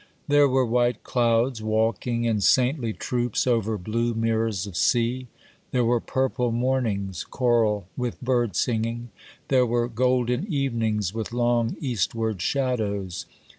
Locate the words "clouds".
1.03-1.61